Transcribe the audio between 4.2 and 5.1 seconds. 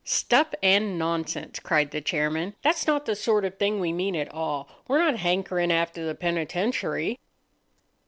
all. We're